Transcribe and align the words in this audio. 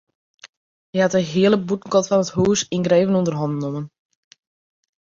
Hy 0.93 0.99
hat 1.03 1.15
de 1.15 1.21
hiele 1.31 1.57
bûtenkant 1.67 2.09
fan 2.09 2.23
it 2.25 2.33
hús 2.37 2.59
yngreven 2.75 3.17
ûnder 3.19 3.35
hannen 3.39 3.59
nommen. 3.65 3.85